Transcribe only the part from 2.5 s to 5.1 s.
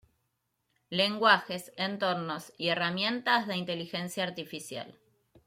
y herramientas de Inteligencia Artificial.